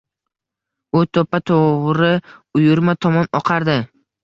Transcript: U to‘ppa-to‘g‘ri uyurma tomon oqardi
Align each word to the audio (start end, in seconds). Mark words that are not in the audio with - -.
U 0.99 1.01
to‘ppa-to‘g‘ri 1.17 2.11
uyurma 2.63 2.99
tomon 3.07 3.31
oqardi 3.45 3.79